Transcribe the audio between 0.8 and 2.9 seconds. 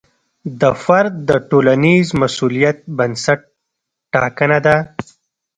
فرد د ټولنیز مسوولیت